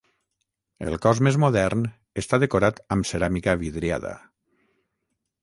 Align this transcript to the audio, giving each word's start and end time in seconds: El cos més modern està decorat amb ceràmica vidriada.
El 0.85 0.95
cos 1.03 1.21
més 1.27 1.37
modern 1.43 1.83
està 2.23 2.41
decorat 2.45 2.81
amb 2.97 3.09
ceràmica 3.11 3.57
vidriada. 3.61 4.17